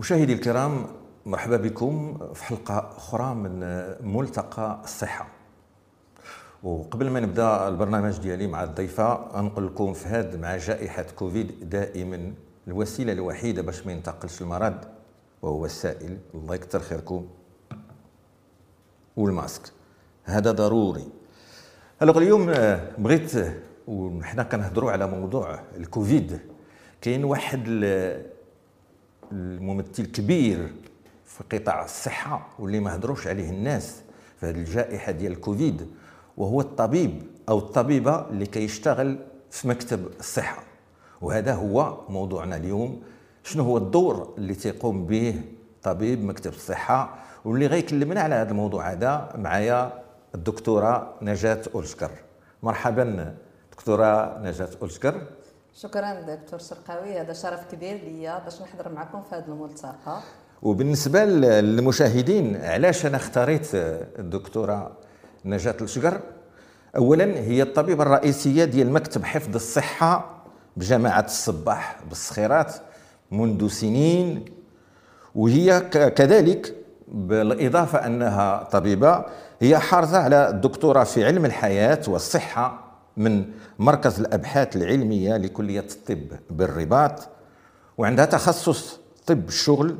[0.00, 0.86] مشاهدي الكرام
[1.26, 3.60] مرحبا بكم في حلقة أخرى من
[4.14, 5.28] ملتقى الصحة.
[6.62, 12.32] وقبل ما نبدأ البرنامج ديالي مع الضيفة نقول لكم في هذا مع جائحة كوفيد دائما
[12.68, 14.74] الوسيلة الوحيدة باش ما ينتقلش المرض
[15.42, 16.18] وهو السائل.
[16.34, 17.26] الله يكثر خيركم.
[19.16, 19.72] والماسك.
[20.24, 21.08] هذا ضروري.
[22.02, 22.46] ألوغ اليوم
[22.98, 23.32] بغيت
[23.88, 26.40] وحنا كنهضروا على موضوع الكوفيد.
[27.00, 27.68] كاين واحد
[29.32, 30.72] الممثل كبير
[31.24, 34.02] في قطاع الصحة واللي ما هضروش عليه الناس
[34.40, 35.86] في هذه الجائحة ديال الكوفيد
[36.36, 39.18] وهو الطبيب أو الطبيبة اللي كيشتغل
[39.50, 40.62] في مكتب الصحة.
[41.20, 43.02] وهذا هو موضوعنا اليوم.
[43.44, 45.42] شنو هو الدور اللي تيقوم به
[45.82, 50.02] طبيب مكتب الصحة؟ واللي غيكلمنا على هذا الموضوع هذا معايا
[50.34, 52.10] الدكتورة نجاة أولشكر.
[52.62, 53.34] مرحبا
[53.72, 55.22] دكتورة نجاة أولشكر.
[55.74, 60.20] شكرا دكتور شرقاوي هذا شرف كبير ليا باش نحضر معكم في هذا الملتقى.
[60.62, 63.68] وبالنسبة للمشاهدين علاش أنا اختاريت
[64.18, 64.92] الدكتورة
[65.44, 66.20] نجاة الشقر؟
[66.96, 70.42] اولا هي الطبيبة الرئيسية ديال مكتب حفظ الصحة
[70.76, 72.74] بجامعة الصباح بالصخيرات
[73.30, 74.44] منذ سنين.
[75.34, 76.74] وهي كذلك
[77.08, 79.24] بالإضافة أنها طبيبة
[79.60, 83.44] هي حارزه على الدكتوراه في علم الحياة والصحة من
[83.78, 87.28] مركز الأبحاث العلمية لكلية الطب بالرباط
[87.98, 89.96] وعندها تخصص طب الشغل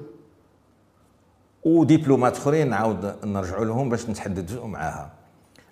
[1.64, 5.10] ودبلومات أخرين نعاود نرجعوا لهم باش نتحدثوا معاها.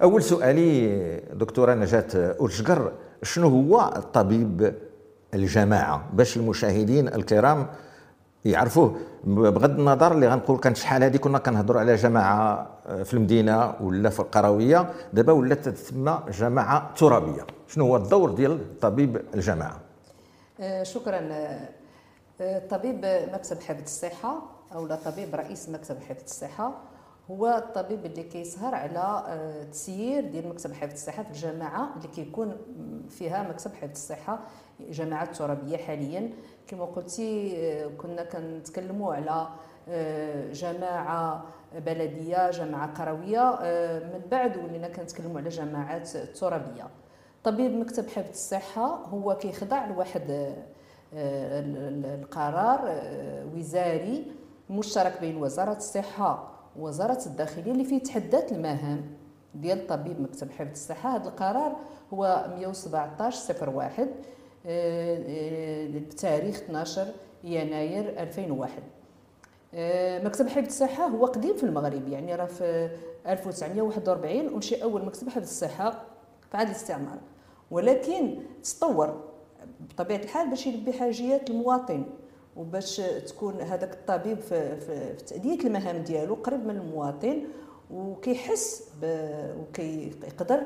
[0.03, 4.75] أول سؤالي دكتورة نجاة أورشقر شنو هو الطبيب
[5.34, 7.66] الجماعة؟ باش المشاهدين الكرام
[8.44, 8.97] يعرفوه.
[9.25, 14.20] بغض النظر اللي غنقول كان شحال هذه كنا كنهضروا على جماعة في المدينة ولا في
[14.20, 14.92] القروية.
[15.12, 17.47] دابا ولات تسمى جماعة ترابية.
[17.69, 19.81] شنو هو الدور ديال طبيب الجماعة؟
[20.60, 21.28] آه، شكرا.
[22.41, 24.43] آه، طبيب مكتب حفظ الصحة
[24.75, 26.72] أو طبيب رئيس مكتب حفظ الصحة
[27.31, 29.22] هو الطبيب اللي كيسهر على
[29.72, 32.56] تسيير ديال مكتب حفظ الصحة في الجماعة اللي كيكون
[33.09, 34.38] فيها مكتب حفظ الصحة
[34.81, 36.31] جماعة ترابية حاليا.
[36.66, 39.47] كما قلتي كنا كنتكلموا على
[40.53, 41.44] جماعة
[41.87, 43.59] بلدية جماعة قرويه
[44.15, 46.87] من بعد ولينا كنتكلموا على جماعات ترابية.
[47.45, 50.55] طبيب مكتب حفظ الصحة هو كيخضع لواحد
[51.12, 53.01] القرار
[53.56, 54.33] وزاري
[54.71, 59.03] مشترك بين وزارة الصحة وزاره الداخلية اللي فيه تحدات المهام
[59.55, 61.17] ديال طبيب مكتب حفظ الصحة.
[61.17, 61.77] هذا القرار
[62.15, 64.09] هو 117 01
[65.95, 67.06] بتاريخ 12
[67.45, 68.97] يناير 2001 آه،
[70.25, 72.91] مكتب حفظ الصحة هو قديم في المغرب يعني راه في
[73.27, 75.91] 1941 انشئ أول مكتب حفظ الصحة
[76.51, 77.19] في عهد الاستعمار.
[77.71, 79.25] ولكن تطور
[79.81, 82.05] بطبيعة الحال باش يلبي حاجيات المواطن
[82.56, 82.97] وباش
[83.27, 87.45] تكون هذاك الطبيب في, في, في تأدية المهام ديالو قريب من المواطن
[87.91, 88.85] وكيحس
[89.61, 90.62] وكيقدر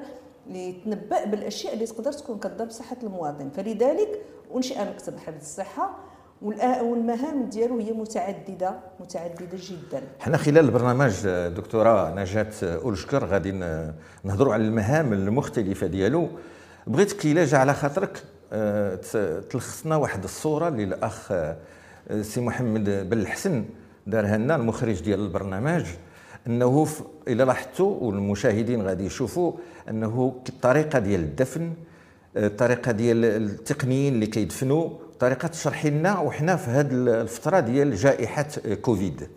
[0.47, 3.51] يتنبأ بالأشياء اللي تقدر تكون كضر بصحة المواطن.
[3.51, 4.23] فلذلك
[4.57, 5.99] انشئ مكتب حفظ الصحة
[6.42, 10.03] والمهام ديالو هي متعددة متعددة جدا.
[10.20, 11.12] حنا خلال البرنامج
[11.56, 13.53] دكتورة نجاة أولشكر غادي
[14.25, 16.28] نهضروا على المهام المختلفة ديالو.
[16.86, 18.22] بغيتك جا على خاطرك
[18.53, 18.94] آه،
[19.50, 21.56] تلخصنا واحد الصورة اللي الاخ آه،
[22.22, 23.64] سي محمد بن الحسن
[24.06, 25.84] دارها لنا المخرج ديال البرنامج
[26.47, 26.86] إنه
[27.28, 29.53] إلى لاحظتوا والمشاهدين غادي يشوفوا
[29.88, 31.72] إنه الطريقة ديال الدفن
[32.36, 34.91] الطريقة آه، ديال التقنيين اللي كيدفنوا
[35.22, 38.47] طريقة تشرحي لنا وحنا في هذه الفترة ديال جائحة
[38.83, 39.28] كوفيد.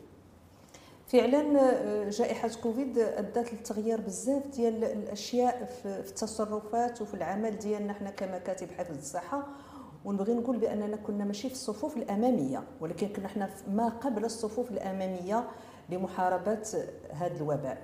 [1.08, 8.10] فعلا آه، جائحة كوفيد أدت لتغيير بزاف ديال الأشياء في التصرفات وفي العمل ديالنا حنا
[8.10, 9.48] كمكاتب حفظ الصحة.
[10.06, 15.44] ونبغي نقول بأننا كنا ماشي في الصفوف الأمامية ولكن كنا حنا ما قبل الصفوف الأمامية
[15.90, 16.68] لمحاربة
[17.12, 17.78] هذا الوباء.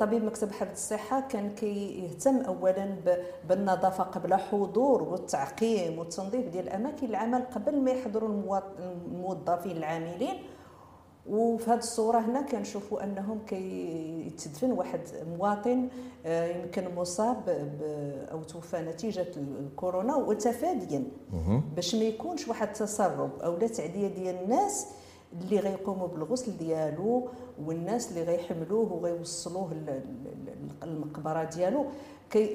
[0.00, 2.96] طبيب مكتب حفظ الصحة كان كيهتم اولا
[3.48, 8.28] بالنظافة قبل حضور والتعقيم والتنظيف ديال الأماكن العمل قبل ما يحضروا
[9.08, 10.34] الموظفين العاملين.
[11.30, 15.00] وفي هذه الصورة هنا كنشوفوا أنهم كيتدفن واحد
[15.38, 15.88] مواطن
[16.26, 17.42] آه، يمكن مصاب
[18.32, 21.04] أو توفى نتيجة الكورونا وتفاديا
[21.76, 24.86] باش ما يكونش واحد التسرب أو لا تعدية ديال الناس
[25.32, 27.28] اللي غيقوموا بالغسل ديالو
[27.64, 29.74] والناس اللي غيحملوه وغيوصلوه
[30.82, 31.84] للمقبره ديالو.
[32.30, 32.46] كي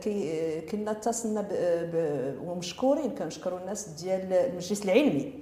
[0.00, 1.48] كي كنا اتصلنا
[2.46, 5.32] ومشكورين كنشكروا الناس ديال المجلس العلمي.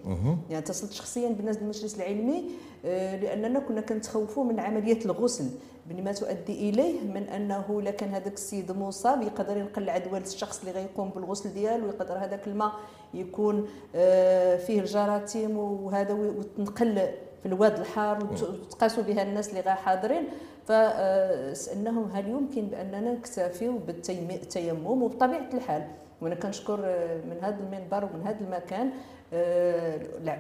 [0.51, 2.45] يعني اتصلت شخصيا بالناس ديال المجلس العلمي
[2.85, 5.45] آه، لأننا كنا كنتخوفوا من عملية الغسل.
[5.87, 10.73] بما تؤدي إليه من أنه الا كان هذاك السيد مصاب يقدر ينقل العدوى للشخص اللي
[10.73, 12.73] غيقوم بالغسل ديالو ويقدر هذاك الماء
[13.15, 16.95] يكون آه، فيه الجراثيم وهذا وتنقل
[17.43, 20.25] في الواد الحار وتقاسوا بها الناس اللي غا حاضرين.
[20.67, 25.87] فسالناهم هل يمكن بأننا نكتفيو بالتيمم وبطبيعة الحال؟
[26.21, 28.91] وأنا كنشكر آه، من هذا المنبر ومن هذا المكان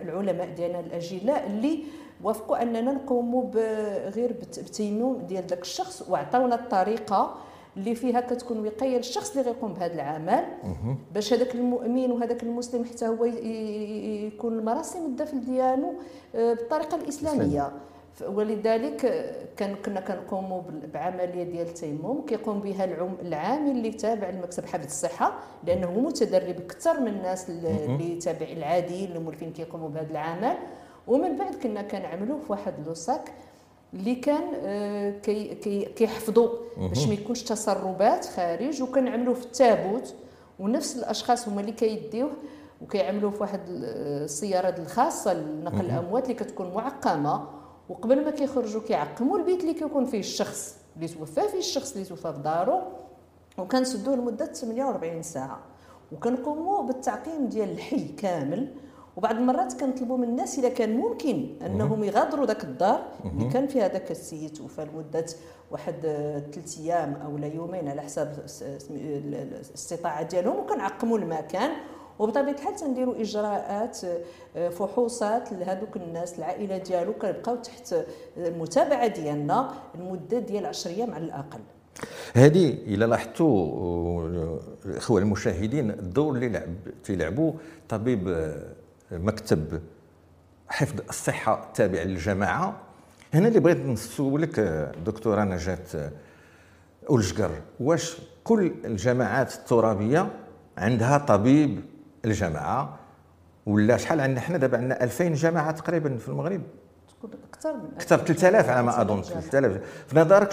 [0.02, 1.84] العلماء ديالنا الأجلاء اللي
[2.22, 3.44] وافقوا أننا نقوموا
[4.08, 7.34] غير بالتيمم ديال ذاك الشخص وعطاونا الطريقة
[7.76, 10.44] اللي فيها كتكون وقاية للشخص اللي غيقوم بهذا العمل
[11.14, 15.92] باش هذاك المؤمن وهذاك المسلم حتى هو يكون مراسم الدفن ديالو
[16.34, 17.72] آه، بالطريقة الإسلامية.
[18.28, 19.00] ولذلك
[19.56, 20.62] كان كنا كنقوموا
[20.94, 22.84] بعملية ديال التيمم كيقوم بها
[23.22, 25.32] العامل اللي تابع لمكتب حفظ الصحة
[25.66, 30.56] لأنه متدرب أكثر من الناس اللي تابع العاديين اللي مولفين كيقوموا بهذا العمل.
[31.08, 33.32] ومن بعد كنا كنعملوه في واحد لوساك
[33.94, 40.14] اللي كان آه، كي كي كيحفظوا باش ما يكونش تسربات خارج وكنعملوه في التابوت.
[40.58, 42.30] ونفس الأشخاص هما اللي كيديوه
[42.82, 47.48] وكيعملوه في واحد السيارة الخاصة لنقل الأموات اللي كتكون معقمة.
[47.88, 52.32] وقبل ما كيخرجوا كيعقموا البيت اللي كيكون فيه الشخص اللي توفى فيه الشخص اللي توفى
[52.32, 52.80] في دارو.
[53.58, 55.58] وكنسدوه لمدة 48 ساعة.
[56.12, 58.68] وكنقوموا بالتعقيم ديال الحي كامل.
[59.16, 63.88] وبعض المرات كنطلبوا من الناس إذا كان ممكن أنهم يغادروا ذاك الدار اللي كان فيها
[63.88, 65.26] ذاك السيد توفى لمده
[65.70, 65.94] واحد
[66.52, 68.46] ثلاث أيام أو لا يومين على حساب
[68.90, 71.70] الاستطاعة ديالهم وكنعقموا المكان.
[72.18, 73.98] وبطبيعة الحال تنديروا إجراءات
[74.56, 77.94] آه، فحوصات لهذوك الناس العائلة ديالو كيبقاو تحت
[78.36, 81.60] المتابعة ديالنا المده ديال 10 أيام على الأقل.
[82.34, 84.28] هذه إلى لاحظتوا
[84.84, 86.74] الاخوه المشاهدين الدور اللي لعب
[87.04, 87.52] تيلعبوا
[87.88, 88.72] طبيب آه،
[89.12, 89.80] مكتب
[90.68, 92.76] حفظ الصحة التابع للجماعة.
[93.34, 94.60] هنا اللي بغيت نسولك
[95.06, 96.10] دكتورة نجاة
[97.10, 97.50] أولجقر
[97.80, 100.28] واش كل الجماعات الترابية
[100.78, 101.84] عندها طبيب
[102.24, 102.98] الجماعة؟
[103.66, 106.62] ولا شحال عندنا حنا؟ دابا عندنا 2000 جماعة تقريبا في المغرب.
[107.54, 110.52] أكثر من أكثر 3000 على ما أظن 3000 في نظرك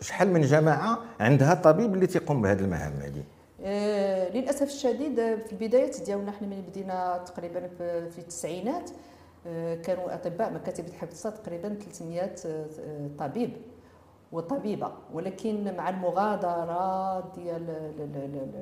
[0.00, 3.24] شحال من جماعة عندها طبيب اللي تيقوم بهذه المهام هذه؟
[4.34, 7.68] للأسف الشديد في البدايات ديالنا إحنا من بدينا تقريبا
[8.10, 8.90] في التسعينات
[9.46, 12.66] آه كانوا أطباء مكاتب الحفظ تقريبا 300 آه
[13.18, 13.56] طبيب
[14.32, 14.92] وطبيبة.
[15.12, 17.64] ولكن مع المغادرة ديال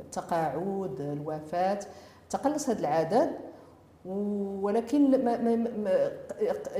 [0.06, 1.78] التقاعد الوفاة
[2.30, 3.30] تقلص هذا العدد.
[4.04, 6.10] ولكن ما ما ما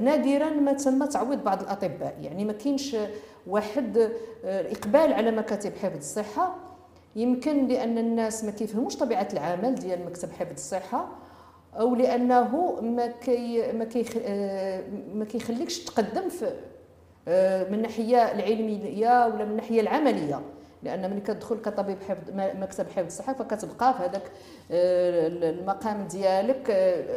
[0.00, 2.16] نادرا ما تم تعويض بعض الأطباء.
[2.20, 2.96] يعني ما كاينش
[3.46, 3.98] واحد
[4.44, 6.56] آه، الاقبال على مكاتب حفظ الصحة.
[7.18, 11.08] يمكن لأن الناس ما كيفهموش طبيعة العمل ديال مكتب حفظ الصحة
[11.78, 14.82] أو لأنه ما كي ما كي آه،
[15.14, 16.50] ما كيخليكش تقدم في
[17.28, 20.40] آه، من الناحيه العلمية ولا من الناحيه العملية.
[20.82, 24.22] لأن ملي كتدخل كطبيب حفظ مكتب حفظ الصحة فكتبقى في هذاك
[24.70, 26.70] آه، المقام ديالك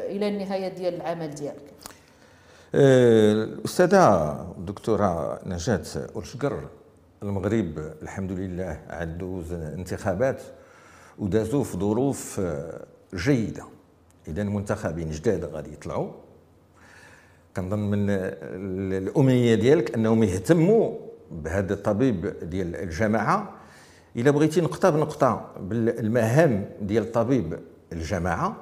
[0.09, 1.73] إلى النهاية ديال العمل ديالك.
[2.75, 5.81] الأستاذة الدكتوره نجاة
[6.15, 6.67] أولشقر
[7.23, 10.41] المغرب الحمد لله عنده انتخابات
[11.19, 12.85] ودازوا في ظروف آه،
[13.15, 13.63] جيدة.
[14.27, 16.11] اذا المنتخبين جداد غادي يطلعوا.
[17.57, 20.97] كنظن من الامنيه ديالك أنهم يهتموا
[21.31, 23.53] بهذا الطبيب ديال الجماعة.
[24.15, 27.59] إلا بغيتي نقطة بنقطة بالمهام ديال طبيب
[27.93, 28.55] الجماعة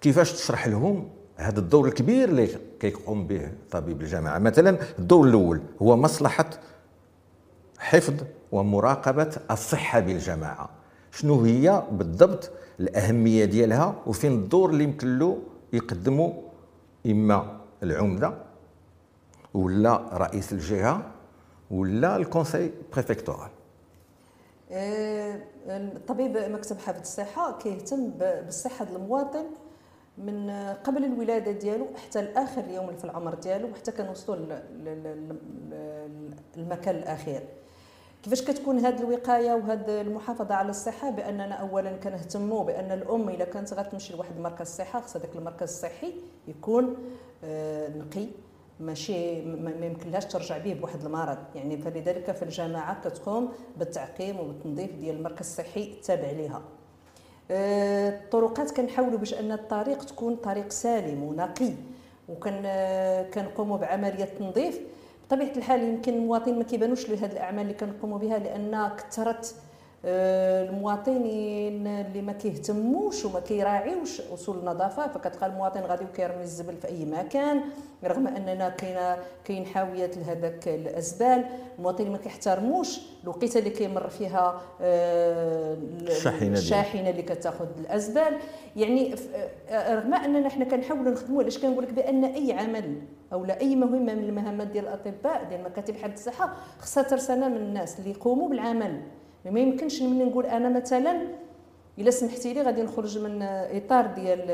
[0.00, 2.48] كيفاش تشرح لهم هذا الدور الكبير اللي
[2.80, 6.50] كيقوم به طبيب الجماعة؟ مثلا الدور الأول هو مصلحة
[7.78, 8.14] حفظ
[8.52, 10.70] ومراقبة الصحة بالجماعة.
[11.12, 15.38] شنو هي بالضبط الأهمية ديالها وفين الدور اللي يمكن له
[15.72, 16.42] يقدمه
[17.06, 18.34] إما العمدة
[19.54, 21.10] ولا رئيس الجهة
[21.70, 23.50] ولا ال conseil préfectoral
[25.66, 29.44] الطبيب مكتب حفظ الصحة كيهتم بالصحة المواطن
[30.18, 30.50] من
[30.84, 34.46] قبل الولادة ديالو حتى لآخر يوم في العمر ديالو حتى كنوصلوا
[36.56, 37.42] للمكان الأخير.
[38.22, 43.72] كيفاش كتكون هذه الوقاية وهذه المحافظة على الصحة؟ بأننا اولا كنهتموا بأن الأم اذا كانت
[43.72, 46.12] غتمشي لواحد مركز الصحة خص هذاك المركز الصحي
[46.48, 46.96] يكون
[47.44, 48.26] آه، نقي
[48.80, 51.38] ماشي ما يمكنلهاش ترجع به بواحد المرض.
[51.54, 56.62] يعني فلذلك في الجامعة كتقوم بالتعقيم وبالتنظيف ديال المركز الصحي التابع لها
[57.50, 61.72] آه، الطرقات كنحاولوا باش أن الطريق تكون طريق سالم ونقي
[62.28, 64.80] وكن آه، كنقوموا بعملية تنظيف
[65.28, 69.54] بطبيعة الحال يمكن المواطن ما كيبانوش له هذه الأعمال اللي كنقوموا بها لأن كثرت
[70.04, 77.04] المواطنين اللي ما كيهتموش وما كيراعيوش أصول النظافة فكتلقى المواطن غادي وكيرمي الزبل في أي
[77.04, 77.60] مكان
[78.04, 81.44] رغم أننا كاين كاين حاويات لهذاك الأزبال.
[81.78, 88.36] المواطنين ما كيحترموش الوقيتة اللي كيمر فيها آه، الشاحنة الشاحنة اللي كتاخذ الأزبال.
[88.76, 89.14] يعني
[89.68, 93.02] آه، رغم أننا حنا كنحاولوا نخدموا علاش كنقول لك بأن أي عمل
[93.32, 97.56] أو لا أي مهمة من المهمات ديال الأطباء ديال مكاتب حفظ الصحة خصها ترسانة من
[97.56, 99.00] الناس اللي يقوموا بالعمل.
[99.50, 101.28] ما يمكنش ملي نقول أنا مثلا
[101.98, 104.50] إلا سمحتي لي غادي نخرج من إطار ديال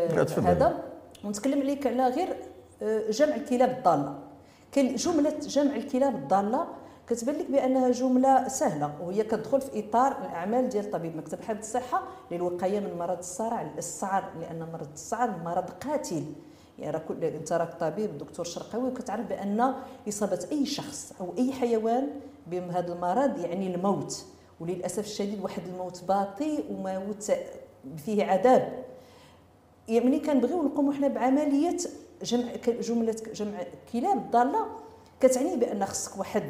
[0.49, 0.83] هذا.
[1.25, 2.37] ونتكلم عليك على غير
[2.83, 4.19] آه، جمع الكلاب الضالة.
[4.77, 6.67] جملة جمع الكلاب الضالة
[7.09, 12.03] كتبان لك بأنها جملة سهلة وهي كتدخل في إطار الأعمال ديال طبيب مكتب حفظ الصحة
[12.31, 16.25] للوقاية من مرض الصرع السعر لأن مرض السعر مرض قاتل.
[16.79, 19.75] يعني راه كل أنت راك طبيب الدكتور شرقاوي وكتعرف بأن
[20.09, 22.09] إصابة أي شخص أو أي حيوان
[22.47, 24.25] بهذا المرض يعني الموت.
[24.61, 27.33] وللأسف الشديد واحد الموت بطيء وموت
[27.97, 28.85] فيه عذاب.
[29.89, 31.77] يعني كنبغيو نقوموا حنا بعملية
[32.23, 33.59] جمع جملة جمع
[33.93, 34.67] كلاب الضاله
[35.21, 36.43] كتعني بأن خصك واحد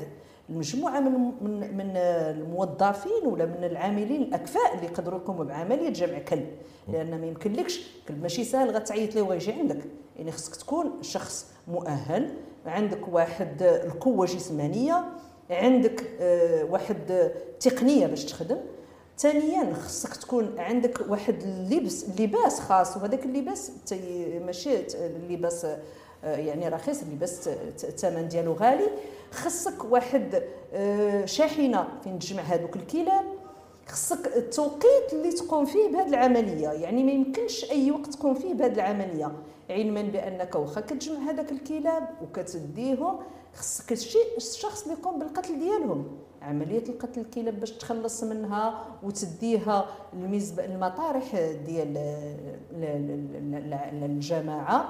[0.50, 6.46] المجموعة من من من الموظفين ولا من العاملين الأكفاء اللي يقدروا يقوموا بعملية جمع كلب.
[6.88, 9.84] لأن ما يمكنلكش كلب ماشي سهل غتعيط ليه ويجي عندك.
[10.16, 12.34] يعني خصك تكون شخص مؤهل
[12.66, 15.04] عندك واحد القوة جسمانية
[15.50, 18.58] عندك آه، واحد تقنية باش تخدم.
[19.18, 23.72] ثانيا خصك تكون عندك واحد اللبس لباس خاص وهذاك اللباس
[24.46, 25.64] ماشي اللباس
[26.24, 27.48] آه، يعني رخيص اللباس
[27.84, 28.88] الثمن ديالو غالي.
[29.32, 30.42] خصك واحد
[30.74, 33.24] آه، شاحنة فين تجمع هذوك الكلاب
[33.88, 36.68] خصك التوقيت اللي تقوم فيه بهذه العملية.
[36.68, 39.32] يعني ما يمكنش أي وقت تقوم فيه بهذه العملية.
[39.70, 43.18] علما بأنك واخا كتجمع هذاك الكلاب وكتديهم.
[43.54, 46.06] خصك شي الشخص اللي يقوم بالقتل ديالهم.
[46.42, 49.86] عملية القتل الكلاب باش تخلص منها وتديها
[50.58, 51.98] المطارح ديال
[54.02, 54.88] الجماعة.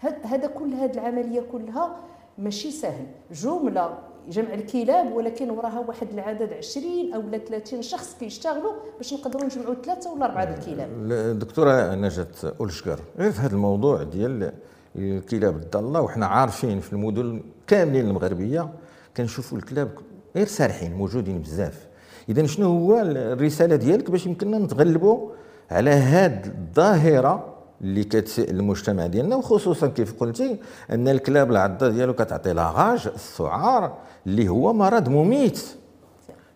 [0.00, 1.96] هذا كل هذه العملية كلها
[2.38, 3.06] ماشي سهل.
[3.32, 9.74] جملة جمع الكلاب ولكن وراها واحد العدد 20 أو 30 شخص كيشتغلوا باش نقدروا نجمعوا
[9.74, 10.88] ثلاثة ولا أربعة الكلاب.
[11.10, 12.26] الدكتوره نجاة
[12.60, 14.52] أولشكر غير في هذا الموضوع ديال
[14.96, 18.68] الكلاب الضاله وحنا عارفين في المدن كاملين المغربية
[19.16, 19.90] كنشوفوا الكلاب
[20.36, 21.86] غير سارحين موجودين بزاف.
[22.28, 25.30] إذا شنو هو الرسالة ديالك باش يمكننا نتغلبوا
[25.70, 30.56] على هذه الظاهرة اللي كتسئ المجتمع ديالنا وخصوصا كيف قلتي
[30.90, 35.77] أن الكلاب العضة ديالو كتعطي لاغاج السعار اللي هو مرض مميت.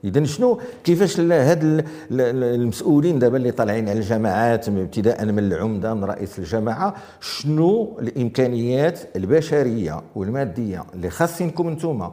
[0.04, 6.38] إذا شنو؟ كيفاش هاد المسؤولين دابا اللي طالعين على الجامعات ابتداء من العمدة من رئيس
[6.38, 12.10] الجامعة شنو الإمكانيات البشرية والمادية اللي خاصينكم أنتم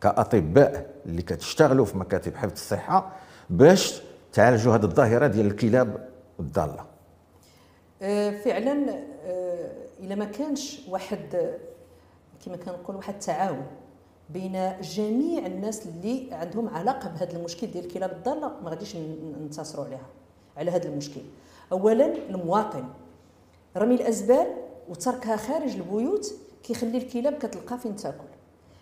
[0.00, 3.12] كأطباء اللي كتشتغلوا في مكاتب حفظ الصحة
[3.50, 6.08] باش تعالجوا هذه الظاهرة ديال الكلاب
[6.40, 6.84] الضالة؟
[8.02, 8.86] أه، فعلا
[9.24, 9.70] أه،
[10.00, 11.18] إلا ما كانش واحد
[12.44, 13.66] كما كنقول واحد التعاون.
[14.32, 18.96] بين جميع الناس اللي عندهم علاقة بهذا المشكل ديال الكلاب الضالة ما غاديش
[19.40, 20.06] ننتصروا عليها
[20.56, 21.20] على هذا المشكل.
[21.72, 22.84] اولا المواطن.
[23.76, 24.46] رمي الأزبال
[24.88, 28.24] وتركها خارج البيوت كيخلي الكلاب كتلقى فين تاكل.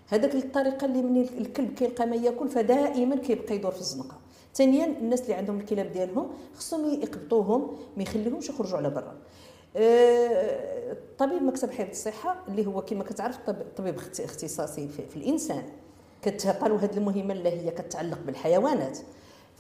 [0.09, 4.17] هذاك الطريقة اللي من الكلب كيلقى ما ياكل فدائما كيبقى يدور في الزنقة.
[4.55, 9.15] ثانيا الناس اللي عندهم الكلاب ديالهم خصهم يقبطوهم ما يخليهمش يخرجوا على برا.
[9.77, 10.78] أه
[11.19, 13.39] طبيب مكتب حفظ الصحه اللي هو كما كتعرف
[13.77, 15.63] طبيب اختصاصي في, في الإنسان.
[16.69, 18.99] له هذه المهمة اللي هي كتعلق بالحيوانات.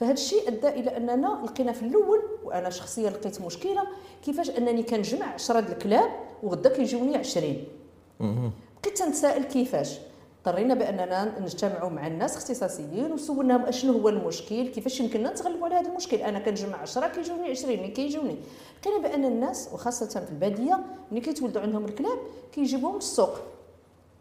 [0.00, 3.82] فهذا الشيء أدى إلى أننا لقينا في الأول وأنا شخصيا لقيت مشكلة
[4.24, 6.10] كيفاش أنني كنجمع 10 الكلاب
[6.42, 7.64] وغدا كيجوني 20
[8.82, 9.98] بقيت تنتسائل كيفاش؟
[10.48, 15.88] اضطرينا بأننا نجتمعوا مع الناس اختصاصيين وسولناهم أشنو هو المشكل كيفاش يمكننا نتغلبوا على هذا
[15.88, 16.16] المشكل.
[16.16, 18.36] أنا كنجمع 10 كيجوني 20 ملي كيجوني؟
[18.80, 20.80] لقينا بأن الناس وخاصة في البادية
[21.12, 22.18] ملي كيتولدوا عندهم الكلاب
[22.52, 23.38] كيجيبوهم للسوق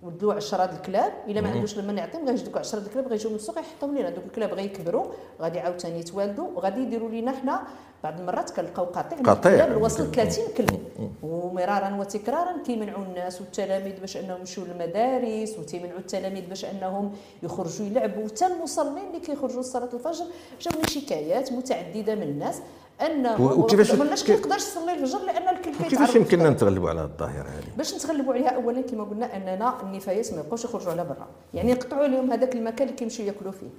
[0.04, 1.14] ودوا 10 الكلاب.
[1.28, 4.10] إلا ما عندوش لما نعطيهم غيجي دوك 10 الكلاب غيجيو من السوق يحطوا لينا.
[4.10, 5.06] دوك الكلاب غيكبروا
[5.42, 7.62] غادي عاوتاني يتوالدوا وغادي يديروا لينا حنا
[8.04, 9.76] بعض المرات كنلقاو قطيع قطيع.
[9.76, 10.80] وصل 30 كلب.
[11.24, 17.12] ومرارا وتكرارا كيمنعوا الناس والتلاميذ باش أنهم يمشيو للمدارس وتيمنعوا التلاميذ باش أنهم
[17.44, 18.28] يخرجوا يلعبوا.
[18.28, 20.26] حتى المصلين اللي كيخرجوا لصلاه الفجر
[20.62, 22.62] جاوني شكايات متعددة من الناس.
[23.02, 27.78] انه وكيفاش ما كيقدرش يصلي الفجر لأن الكل كيتعرف كيفاش يمكننا نتغلبوا على الظاهرة هذه؟
[27.78, 31.28] باش نتغلبوا عليها اولا كما قلنا أننا النفايات ما يبقاوش يخرجوا على برا.
[31.54, 33.70] يعني يقطعوا لهم هذاك المكان اللي كيمشيو ياكلوا فيه.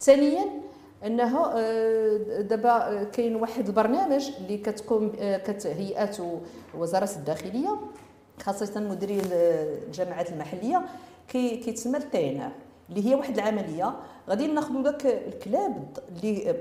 [0.00, 0.44] ثانيا
[1.06, 6.16] أنه آه، دابا كاين واحد البرنامج اللي كتقوم آه، هيئات
[6.74, 7.80] وزارة الداخلية
[8.42, 9.20] خاصة مديري
[9.86, 10.82] الجامعات المحلية
[11.28, 12.50] كيتسمى التينار
[12.90, 13.96] اللي هي واحد العملية.
[14.28, 16.54] غادي ناخذوا ذاك الكلاب اللي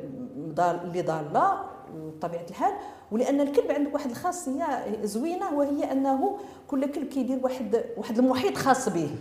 [0.60, 2.74] اللي ضالة بطبيعة الحال
[3.12, 8.90] ولأن الكلب عنده واحد الخاصيه زوينة وهي أنه كل كلب كيدير واحد واحد المحيط خاص
[8.90, 9.16] به.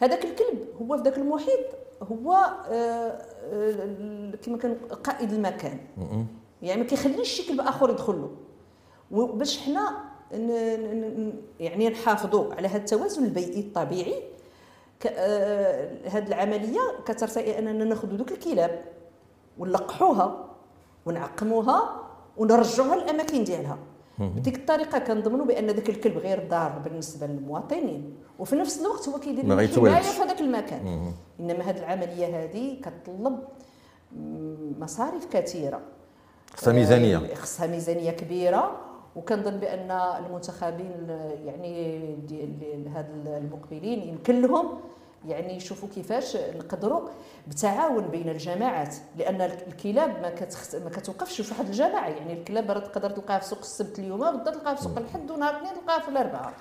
[0.00, 1.60] هذاك الكلب هو في ذاك المحيط
[2.02, 2.32] هو
[2.70, 3.22] آه،
[3.52, 5.78] آه، كما كان قائد المكان.
[6.62, 8.30] يعني ما كيخليش شي كلب آخر يدخل له.
[9.10, 10.12] وباش حنا
[11.60, 14.22] يعني نحافظوا على هذا التوازن البيئي الطبيعي
[16.06, 18.84] هذه العملية كترتقي أننا ناخذ دوك الكلاب
[19.58, 20.51] ونلقحوها.
[21.06, 22.02] ونعقموها
[22.36, 23.78] ونرجعوها للأماكن ديالها.
[24.18, 28.14] بديك الطريقة كنضمنوا بأن ذاك الكلب غير ضار بالنسبة للمواطنين.
[28.38, 31.12] وفي نفس الوقت هو كيدير حماية في هذاك المكان.
[31.40, 33.38] إنما هذه العملية هذه كتطلب
[34.80, 35.80] مصاريف كثيرة.
[36.54, 37.34] خصها ميزانية.
[37.34, 38.80] خصها ميزانية كبيرة.
[39.16, 41.06] وكنظن بأن المنتخبين
[41.44, 42.00] يعني
[42.94, 44.68] هاد المقبلين يمكن لهم
[45.28, 47.08] يعني يشوفوا كيفاش نقدروا
[47.48, 50.76] بتعاون بين الجماعات لأن الكلاب ما كتخت...
[50.76, 52.08] ما كتوقفش في واحد الجماعة.
[52.08, 55.74] يعني الكلاب تقدر تلقاها في سوق السبت اليوم غدا تلقاها في سوق الحد ونهار الاثنين
[55.80, 56.52] تلقاها في الاربعاء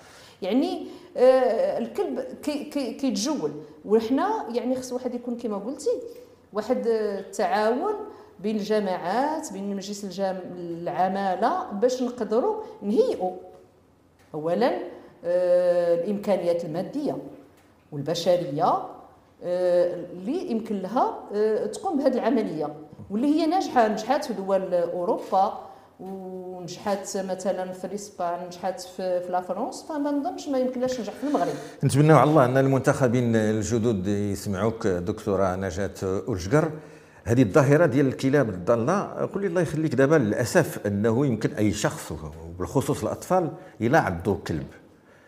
[0.41, 0.87] يعني
[1.17, 3.51] آه الكلب كي كي كيتجول.
[3.85, 6.01] وحنا يعني خص واحد يكون كما قلتي
[6.53, 7.93] واحد التعاون
[8.39, 10.39] بين الجماعات بين مجلس الجام...
[10.57, 13.31] العمالة باش نقدروا نهيئوا
[14.33, 14.79] اولا
[15.25, 17.17] آه الإمكانيات المادية.
[17.91, 18.73] والبشريه
[19.43, 22.75] آه، اللي يمكن لها آه، تقوم بهذه العملية.
[23.09, 25.53] واللي هي ناجحة نجحت في دول أوروبا
[25.99, 31.53] ونجحت مثلا في اسبان نجحت في, لافرونس فما نظنش ما يمكنلاش تنجح في المغرب.
[31.83, 36.71] نتمنى على الله أن المنتخبين الجدد يسمعوك دكتورة نجاة اورشقر
[37.23, 39.01] هذه الظاهرة ديال الكلاب الضالة
[39.33, 44.67] قولي الله يخليك دابا للأسف أنه يمكن أي شخص وبالخصوص الأطفال الا عنده كلب.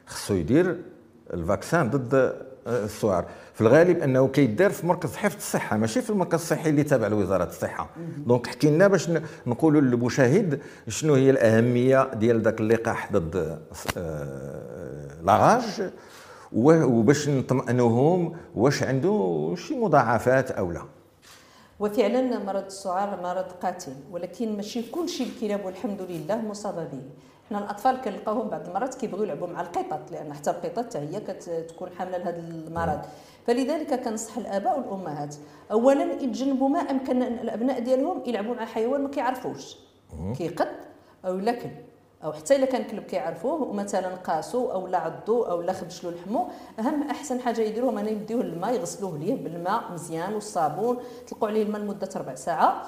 [0.08, 0.78] خصو يدير
[1.34, 2.34] ال vaccin ضد
[2.68, 7.08] السعار في الغالب أنه كيدار في مركز حفظ الصحة ماشي في المركز الصحي اللي تابع
[7.08, 7.90] لوزارة الصحة.
[8.26, 9.10] donc حكي لنا باش
[9.48, 13.60] نقولوا للمشاهد شنو هي الأهمية ديال ذاك اللقاح ضد
[13.98, 15.92] آه، la rage
[16.54, 20.82] وباش نطمئنوهم واش عنده شي مضاعفات أو لا.
[21.80, 27.02] وفعلا مرض السعار مرض قاتل ولكن ماشي كلشي الكلاب والحمد لله مصابه به.
[27.54, 32.18] حنا الأطفال كنلقاوهم بعض المرات كيبغيو يلعبوا مع القطط لأن حتى القطط هي كتكون حاملة
[32.18, 33.02] لهذا المرض.
[33.48, 35.36] فلذلك كنصح الآباء والأمهات
[35.72, 39.78] اولا يتجنبوا ما أمكن الأبناء ديالهم يلعبوا مع حيوان ما كيعرفوش.
[40.38, 40.68] كيقد
[41.26, 41.76] أو لا كلب
[42.24, 46.48] أو حتى إلا كان كلب كيعرفوه ومثلا قاسو أو لا عضو أو لا خبشلو لحمو
[46.80, 51.82] أهم أحسن حاجة يديروها أنا يديوه الماء يغسلوه ليه بالماء مزيان والصابون يطلقوا عليه الماء
[51.82, 52.84] لمدة ربع ساعه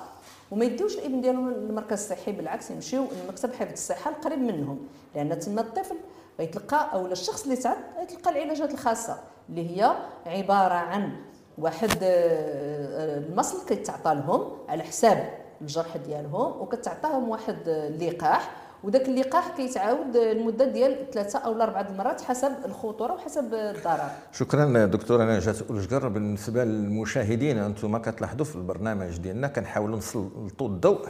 [0.51, 4.79] وما يديوش الابن ديالهم للمركز الصحي بالعكس يمشيو لمكتب حفظ الصحة القريب منهم.
[5.15, 5.95] لأن تما الطفل
[6.39, 11.12] غيتلقى أو الشخص اللي تعد غيتلقى العلاجات الخاصة اللي هي عبارة عن
[11.58, 18.51] واحد آه، آه، المصل كيتعطى لهم على حساب الجرح ديالهم وكتعطاهم واحد اللقاح
[18.83, 24.09] وداك اللقاح كيتعاود لمده ديال ثلاثة أو أربعة المرات حسب الخطورة وحسب الضرر.
[24.31, 31.07] شكرا دكتورة نجاة أولجر بالنسبة للمشاهدين أنتم كتلاحظوا في البرنامج ديالنا كنحاولوا نسلطوا الضوء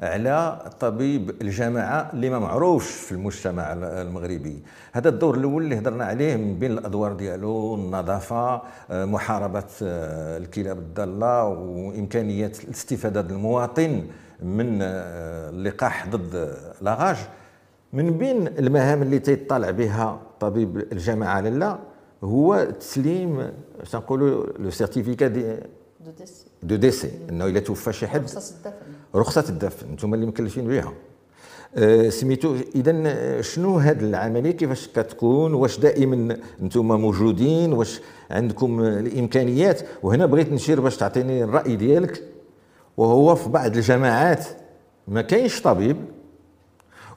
[0.00, 4.62] على طبيب الجماعه اللي ما معروفش في المجتمع المغربي.
[4.92, 12.52] هذا الدور الأول اللي هضرنا عليه من بين الأدوار ديالو النظافة محاربة الكلاب الضالة وامكانيه
[12.64, 14.06] الاستفادة المواطن.
[14.42, 17.16] من اللقاح ضد لاغاج.
[17.92, 21.78] من بين المهام اللي تيطلع بها طبيب الجامعة لالا
[22.24, 23.52] هو تسليم
[23.92, 25.56] تنقولوا لو سيرتيفيكا دي
[26.62, 28.22] de décès إنه إلا توفى شي حد.
[28.22, 28.86] رخصة الدفن.
[29.14, 30.92] رخصة الدفن أنتم اللي مكلفين بها.
[31.76, 38.00] أه سميتو اذا شنو هذه العملية؟ كيفاش كتكون؟ واش دائما أنتم موجودين؟ واش
[38.30, 42.22] عندكم الإمكانيات؟ وهنا بغيت نشير باش تعطيني الرأي ديالك.
[42.96, 44.46] وهو في بعض الجماعات
[45.08, 45.96] ما كاينش طبيب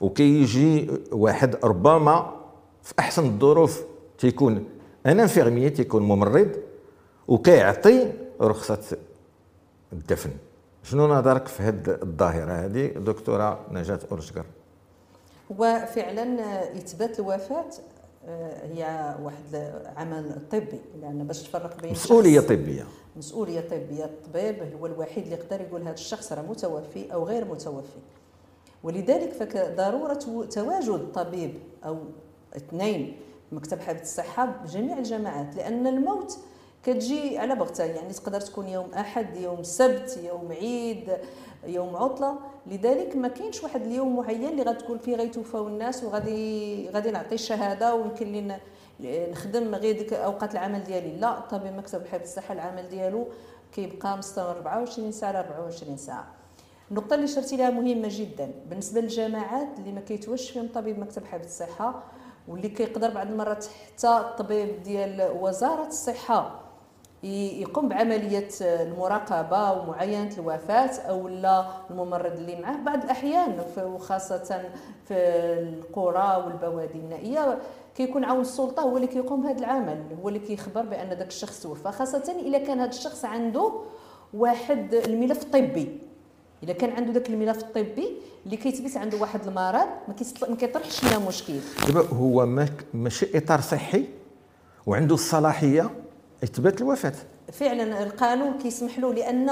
[0.02, 2.36] وكيجي واحد ربما
[2.84, 3.84] في أحسن الظروف
[4.18, 4.66] تيكون
[5.06, 6.52] أنا انفيرمي تيكون ممرض
[7.28, 8.98] وكيعطي رخصة
[9.94, 10.30] الدفن.
[10.84, 14.46] شنو نظرك في هذه الظاهرة هذه دكتورة نجاة اورشكر
[15.52, 16.40] هو فعلا
[16.78, 17.66] اثبات الوفاة
[18.64, 22.84] هي واحد عمل طبي لأن باش تفرق بين مسؤولية طبية.
[23.16, 28.00] مسؤولية طبية الطبيب هو الوحيد اللي يقدر يقول هذا الشخص راه متوفي أو غير متوفي.
[28.84, 30.14] ولذلك فضروره
[30.46, 31.54] تواجد طبيب
[31.86, 31.98] أو
[32.58, 33.18] اثنين
[33.52, 36.38] مكتب حفظ الصحة بجميع الجامعات لأن الموت
[36.84, 37.84] كتجي على بغتة.
[37.84, 41.18] يعني تقدر تكون يوم أحد يوم سبت يوم عيد
[41.66, 42.36] يوم عطلة.
[42.68, 47.96] لذلك ما كاينش واحد اليوم معين اللي غتكون فيه غيتوفاو الناس وغادي غادي نعطي الشهادة
[47.96, 48.60] ويمكن لنا
[49.02, 51.18] نخدم غير ديك أوقات العمل ديالي.
[51.18, 53.28] لا طبيب مكتب الحفظ الصحه العمل ديالو
[53.72, 56.28] كيبقى مستمر 24 ساعة 24 ساعة.
[56.92, 58.52] النقطة اللي شرتي لها مهمة جدا.
[58.70, 62.04] بالنسبة للجامعات اللي ما كيتواش فيهم طبيب مكتب حفظ الصحة
[62.48, 66.63] واللي كيقدر بعض المرات حتى الطبيب ديال وزارة الصحة
[67.24, 74.64] يقوم بعملية المراقبة ومعاينة الوفاة أو لا الممرض اللي معاه بعض الأحيان وخاصة
[75.08, 77.60] في القرى والبوادي النائية.
[77.96, 81.92] كيكون عون السلطة هو اللي كيقوم بهذا العمل هو اللي كيخبر بأن ذاك الشخص توفى.
[81.92, 83.72] خاصة اذا كان هذا الشخص عنده
[84.34, 86.00] واحد الملف الطبي.
[86.64, 89.88] اذا كان عنده ذاك الملف الطبي اللي كيثبت عنده واحد المرض
[90.50, 91.54] ما كيطرحش لنا مشكل.
[91.88, 92.46] دابا هو
[92.94, 94.06] ماشي إطار صحي
[94.86, 95.90] وعنده الصلاحية
[96.44, 97.14] إثبات الوفاة.
[97.52, 99.50] فعلا القانون كيسمح له لأن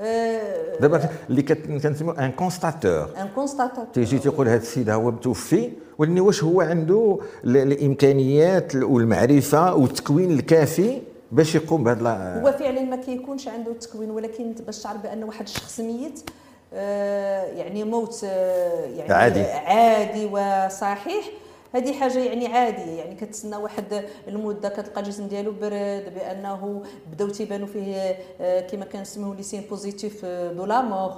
[0.00, 6.20] آه، دابا اللي كنسميو ان كونستاتور ان كونستاتور تيجي تيقول هذا السيد هو متوفي ولكن
[6.20, 13.70] واش هو عنده الإمكانيات والمعرفة والتكوين الكافي باش يقوم بهذا هو فعلا ما كيكونش عنده
[13.70, 16.30] التكوين ولكن باش تعرف بأن واحد الشخص ميت
[16.74, 19.42] آه، يعني موت آه، يعني عادي.
[19.42, 21.24] عادي وصحيح.
[21.74, 26.82] هذه حاجة يعني عادية يعني كتسنى واحد المدة كتلقى الجسم ديالو برد بأنه
[27.12, 31.12] بداو تيبانوا فيه آه، كما كنسميو les signes positifs de la mort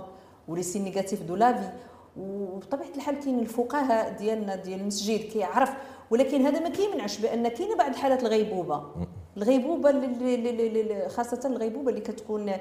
[0.48, 1.70] و les signes négatifs de la vie
[2.16, 5.72] وبطبيعة الحال كاين الفقهاء ديالنا ديال المسجد كيعرف
[6.10, 8.82] ولكن هذا ما كيمنعش بأن كاين بعض الحالات الغيبوبة.
[9.36, 12.52] الغيبوبة اللي خاصة الغيبوبة اللي كتكون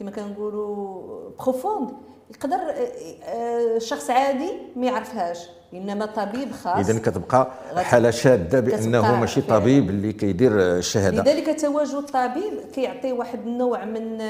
[0.00, 1.90] كما كنقولوا بروفوند
[2.30, 2.88] يقدر آه،
[3.24, 5.38] آه، شخص عادي ما يعرفهاش
[5.74, 11.22] إنما طبيب خاص اذا كتبقى حالة شاذه بأنه ماشي طبيب اللي كيدير الشهادة.
[11.22, 14.20] لذلك تواجد الطبيب كيعطي واحد النوع من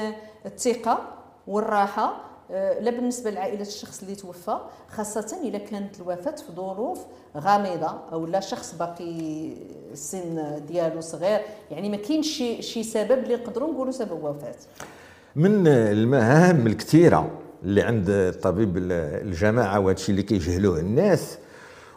[0.45, 0.99] الثقة
[1.47, 4.57] والراحة آه، لا بالنسبة لعائلة الشخص اللي توفى
[4.89, 6.99] خاصة اذا كانت الوفاة في ظروف
[7.37, 9.53] غامضة أو لا شخص باقي
[9.91, 11.41] السن ديالو صغير.
[11.71, 14.55] يعني ما كاينش شي سبب اللي نقدروا نقولوا سبب وفاة.
[15.35, 17.31] من المهام الكثيرة
[17.63, 21.37] اللي عند طبيب الجماعة وهذا الشيء اللي كيجهلوه الناس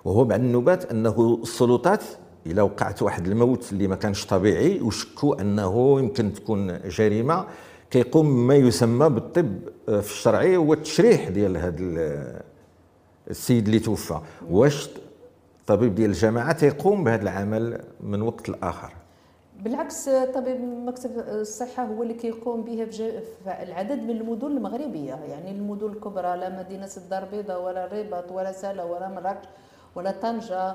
[0.05, 2.05] وهو بعد النوبات أنه السلطات
[2.47, 7.47] إلا وقعت واحد الموت اللي ما كانش طبيعي وشكوا أنه يمكن تكون جريمة
[7.91, 11.77] كيقوم ما يسمى بالطب في الشرعي هو التشريح ديال هذا
[13.31, 14.21] السيد اللي توفى.
[14.51, 14.89] واش
[15.61, 18.93] الطبيب ديال الجماعة تيقوم بهذا العمل من وقت لآخر؟
[19.63, 23.23] بالعكس طبيب مكتب الصحة هو اللي كيقوم به في
[23.63, 25.15] العدد من المدن المغربية.
[25.15, 29.47] يعني المدن الكبرى لا مدينة الدار البيضاء ولا الرباط ولا سلا ولا مراكش
[29.95, 30.75] ولا طنجة.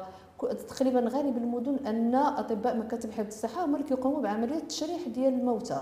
[0.70, 5.82] تقريبا غالب المدن أن أطباء مكاتب حفظ الصحة هما اللي كيقوموا بعملية التشريح ديال الموتى.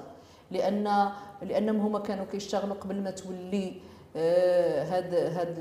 [0.51, 1.09] لأن
[1.41, 3.73] لأنهم هما كانوا كيشتغلوا قبل ما تولي
[4.15, 5.55] هاد هاد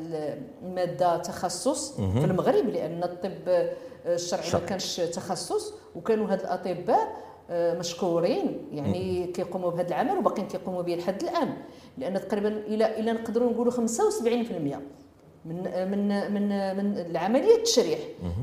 [0.63, 3.69] المادة تخصص في المغرب لأن الطب
[4.07, 8.69] الشرعي ما كانش تخصص وكانوا هاد الأطباء آه، مشكورين.
[8.73, 11.57] يعني كيقوموا بهذا العمل وباقيين كيقوموا به لحد الآن.
[11.99, 13.79] لأن تقريبا إلى إلى نقدروا نقولوا 75%
[15.45, 17.99] من من من من العملية التشريح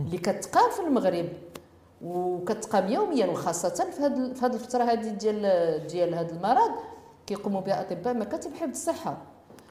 [0.06, 1.26] اللي كتقام في المغرب
[2.02, 6.72] وكتقام يوميا وخاصة في هذه في هذه الفترة هذه ديال ديال هذا المرض
[7.28, 9.18] كيقوموا بها اطباء مكاتب حفظ الصحة.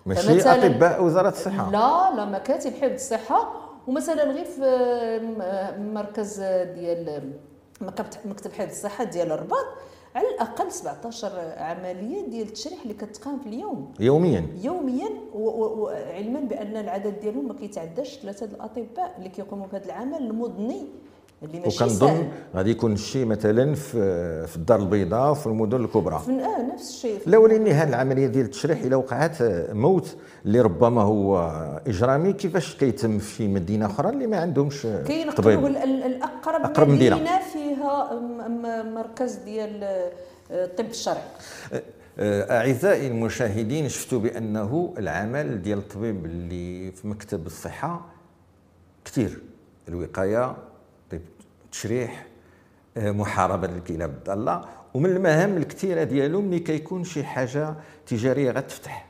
[0.06, 1.70] ماشي أطباء وزارة الصحة.
[1.70, 3.52] لا لا مكاتب حفظ الصحة.
[3.86, 4.60] ومثلا غير في
[5.94, 6.40] مركز
[6.74, 7.32] ديال
[7.82, 9.66] مكتب حفظ الصحة ديال الرباط
[10.14, 13.92] على الأقل 17 عملية ديال التشريح اللي كتقام في اليوم.
[14.00, 14.46] يوميا.
[14.62, 20.86] يوميا وعلما بأن العدد ديالهم ما كيتعداش ثلاثة الأطباء اللي كيقوموا بهذا العمل المضني.
[21.42, 26.14] اللي ماشي وكنظن غادي يكون الشيء مثلا في في الدار البيضاء وفي المدن الكبرى.
[26.14, 27.20] آه نفس الشيء.
[27.26, 29.36] لا ولكن هذه العملية ديال التشريح اذا وقعت
[29.72, 31.38] موت اللي ربما هو
[31.86, 38.18] إجرامي كيفاش كيتم في مدينة أخرى اللي ما عندهمش كاين الأقرب أقرب مدينة, مدينة فيها
[38.82, 39.84] مركز ديال
[40.50, 41.22] الطب الشرعي
[42.18, 48.06] أعزائي المشاهدين شفتوا بأنه العمل ديال الطبيب اللي في مكتب الصحة
[49.04, 49.38] كثير
[49.88, 50.56] الوقاية
[51.72, 52.26] تشريح
[52.96, 57.74] آه، محاربة الكلاب الضاله ومن المهام الكثيره ديالو ملي كيكون شي حاجة
[58.06, 59.06] تجارية غتفتح.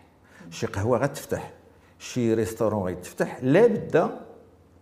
[0.50, 1.52] شي قهوة غتفتح.
[1.98, 3.38] شي ريستورون غيتفتح.
[3.42, 4.10] لا بد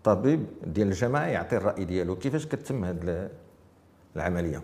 [0.05, 2.17] طبيب ديال الجماعة يعطي الرأي ديالو.
[2.17, 3.31] كيفاش كتم هذه
[4.17, 4.63] العملية؟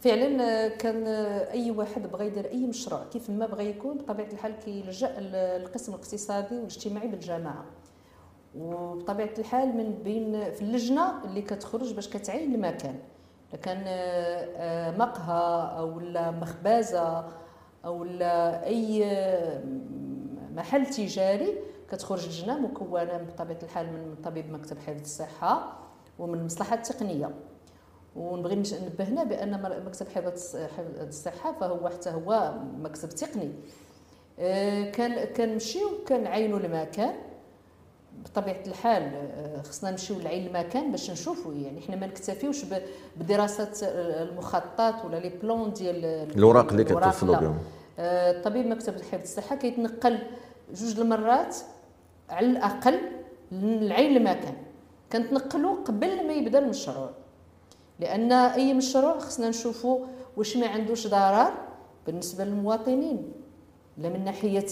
[0.00, 4.28] فعلا آه، كان آه، أي واحد بغى يدير أي مشروع كيف ما بغى يكون بطبيعة
[4.32, 7.64] الحال كيلجأ القسم الاقتصادي والاجتماعي بالجامعة
[8.54, 12.98] وبطبيعة الحال من بين في اللجنة اللي كتخرج باش كتعين المكان.
[13.62, 17.28] كان آه، آه، مقهى أو لا مخبزه
[17.84, 18.06] أو
[18.64, 19.04] أي
[20.54, 21.54] محل تجاري
[21.90, 25.78] كتخرج لجنه مكونة بطبيعة الحال من طبيب مكتب حفظ الصحة
[26.18, 27.30] ومن المصلحه التقنيه
[28.16, 30.56] ونبغي ننبه هنا بأن مكتب حفظ
[31.00, 33.52] الصحة فهو حتى هو مكتب تقني.
[34.38, 37.14] آه، كان كنمشيو كنعينوا المكان.
[38.24, 42.64] بطبيعة الحال آه، خصنا نمشيو لعين المكان باش نشوفوا يعني حنا ما نكتفيوش
[43.16, 47.58] بدراسه المخطط ولا لي بلون ديال الاوراق اللي كتوصلوا بهم
[47.98, 50.18] الطبيب مكتب حفظ الصحة كيتنقل
[50.74, 51.56] جوج المرات
[52.30, 52.98] على الأقل
[53.52, 54.54] لعين المكان.
[55.12, 57.10] كنتنقلوا قبل ما يبدأ المشروع.
[58.00, 61.52] لأن أي مشروع خصنا نشوفوا واش ما عندوش ضرر
[62.06, 63.32] بالنسبة للمواطنين
[63.98, 64.66] لا من ناحية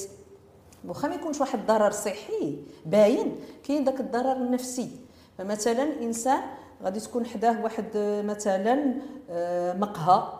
[0.88, 4.90] واخا ما يكونش واحد الضرر صحي باين كاين داك الضرر النفسي.
[5.38, 6.40] فمثلا إنسان
[6.82, 7.84] غادي تكون حداه واحد
[8.24, 8.94] مثلا
[9.30, 10.32] آه، مقهى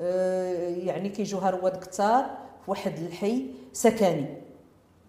[0.00, 2.24] آه، يعني كيجوها رواد كثار
[2.64, 4.26] في واحد الحي سكني.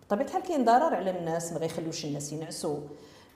[0.03, 2.79] بطبيعة الحال كاين ضرر على الناس ما غيخليوش الناس ينعسوا.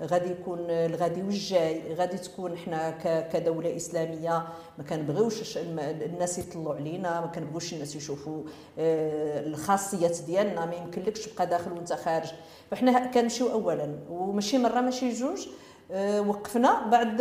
[0.03, 2.91] غادي يكون الغادي والجاي غادي تكون حنا
[3.33, 4.43] كدولة إسلامية
[4.77, 8.43] ما كنبغيوش الناس يطلعوا علينا ما كنبغيوش الناس يشوفوا
[8.79, 12.27] آه، الخاصيات ديالنا ما يمكنلكش تبقى داخل وانت خارج.
[12.71, 15.47] فحنا كنمشيو اولا وماشي مرة ماشي جوج
[15.91, 17.17] آه، وقفنا بعد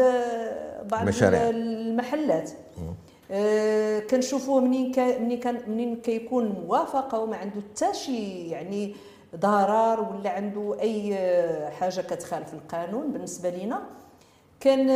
[0.91, 1.49] بعض مشاريع.
[1.51, 2.51] المحلات.
[3.31, 8.95] آه كنشوفوه منين منين كان منين كيكون موافقة وما عنده حتى شي يعني
[9.37, 11.17] ضرر ولا عنده أي
[11.71, 13.83] حاجة كتخالف القانون بالنسبة لينا.
[14.61, 14.87] كان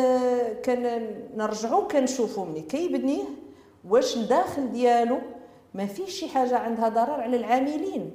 [0.63, 3.25] كان نرجعوا كنشوفوا ملي كيبنيه
[3.89, 5.19] واش الداخل ديالو
[5.75, 8.11] ما فيش شي حاجة عندها ضرر على العاملين.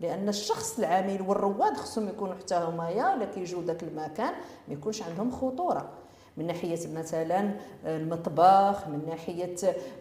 [0.00, 4.32] لأن الشخص العامل والرواد خصهم يكونوا حتى هما يا لا كيجيو داك المكان
[4.68, 5.88] ما يكونش عندهم خطورة.
[6.36, 7.50] من ناحية مثلا
[7.86, 9.54] المطبخ من ناحية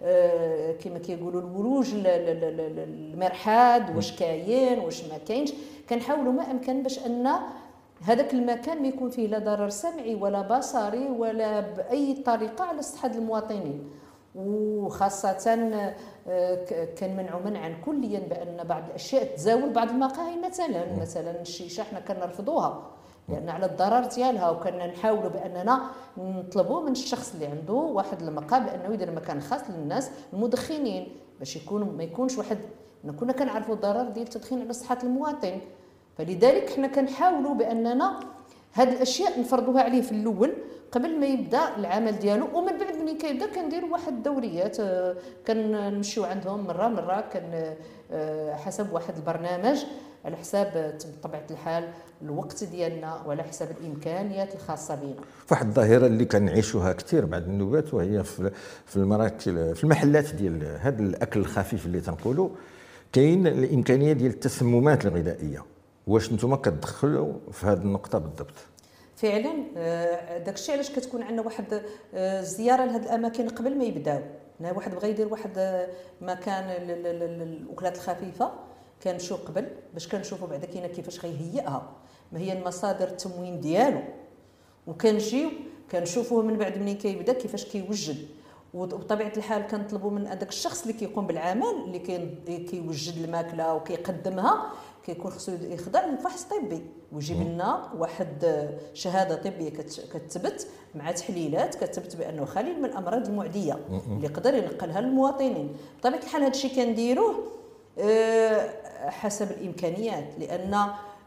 [0.04, 5.54] آه، كما كيقولوا الولوج المرحاض واش كاين واش ما كاينش.
[5.90, 7.32] كنحاولوا ما أمكن باش أن
[8.02, 13.08] هذاك المكان ما يكون فيه لا ضرر سمعي ولا بصري ولا بأي طريقة على صحه
[13.12, 13.90] المواطنين.
[14.36, 15.54] وخاصة
[16.28, 22.92] آه، كنمنعوا منعا كليا بأن بعض الأشياء تزاول بعض المقاهي مثلا مثلا الشيشة حنا كنرفضوها.
[23.30, 25.82] لأن على الضرر ديالها وكنا نحاولوا بأننا
[26.18, 31.08] نطلبوا من الشخص اللي عنده واحد المقام بأنه يدير مكان خاص للناس المدخنين
[31.40, 32.58] باش يكون ما يكونش واحد
[33.20, 35.60] كنا كنعرفوا الضرر ديال التدخين على صحة المواطن.
[36.18, 38.20] فلذلك حنا كنحاولوا بأننا
[38.74, 40.54] هاد الأشياء نفرضوها عليه في الأول
[40.92, 45.16] قبل ما يبدأ العمل ديالو ومن بعد ملي كيبدأ كنديروا واحد الدوريات آه،
[45.48, 47.76] كنمشيو عندهم مرة مرة كان
[48.12, 49.84] آه، حسب واحد البرنامج.
[50.26, 51.90] على حساب بطبيعه الحال
[52.22, 55.16] الوقت ديالنا وعلى حساب الإمكانيات الخاصة بنا.
[55.52, 58.52] واحد الظاهرة اللي كنعيشوها كثير بعد النوبات وهي في
[58.86, 62.50] في المراكز في المحلات ديال هذا الأكل الخفيف اللي تنقولوا
[63.14, 65.66] كاين الإمكانية ديال التسممات الغذائية.
[66.08, 68.54] واش أنتم كتدخلوا في هذه النقطة بالضبط؟
[69.16, 71.82] فعلا آه، داك الشيء علاش كتكون عندنا واحد
[72.14, 74.22] الزياره آه، لهذه الأماكن قبل ما يبداو.
[74.60, 75.88] واحد بغى يدير واحد آه،
[76.22, 78.52] مكان الاكلات الخفيفة.
[79.04, 81.92] كنمشيو قبل باش كنشوفوا بعدا كاينة كيفاش غيهيئها.
[82.32, 84.02] ما هي المصادر التموين ديالو.
[84.88, 85.50] وكنجيو
[85.92, 88.18] كنشوفوه من بعد منين كيبدا كيفاش كيوجد.
[88.74, 92.00] وبطبيعه الحال كنطلبوا من هذاك الشخص اللي كيقوم بالعمل اللي
[92.58, 94.72] كيوجد الماكلة وكيقدمها
[95.06, 96.82] كيكون خصو يخضع لفحص طبي
[97.12, 99.70] ويجيب لنا واحد شهادة طبية
[100.14, 105.78] كتثبت مع تحليلات كتثبت بأنه خالي من الأمراض المعدية اللي يقدر ينقلها للمواطنين.
[106.00, 107.36] بطبيعة الحال هذا الشيء كنديروه
[109.10, 110.74] حسب الإمكانيات لأن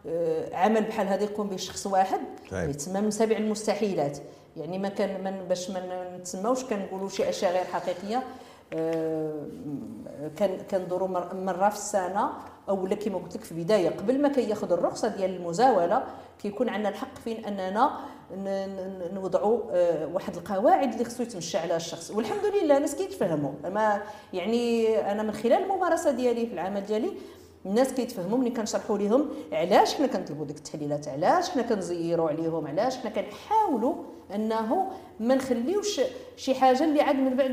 [0.07, 2.21] آه، عمل بحال هذا يقوم به شخص واحد
[2.53, 4.19] يتسمى من سبع المستحيلات.
[4.57, 8.23] يعني ما كان من باش ما نتسماوش كنقولوا شي أشياء غير حقيقية.
[8.73, 9.47] آه،
[10.37, 12.31] كان كندوروا مرة في السنة
[12.69, 16.05] أو لا كما قلت لك في البداية قبل ما كياخذ الرخصة ديال المزاولة
[16.43, 17.91] كيكون عندنا الحق فين أننا
[19.15, 22.11] نوضعوا آه، واحد القواعد اللي خصو يتمشى عليها الشخص.
[22.11, 23.51] والحمد لله الناس كيتفهموا.
[23.65, 27.13] ما يعني أنا من خلال الممارسة ديالي في العمل ديالي
[27.67, 32.97] الناس كيتفهموا ملي كنشرحوا لهم علاش حنا كنطلبوا ديك التحليلات علاش حنا كنزيروا عليهم علاش
[32.97, 33.95] حنا كنحاولوا
[34.35, 34.87] أنه
[35.21, 36.01] ما نخليوش
[36.37, 37.51] شي حاجة اللي عاد من بعد